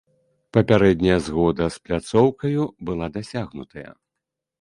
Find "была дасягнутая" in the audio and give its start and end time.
2.91-3.85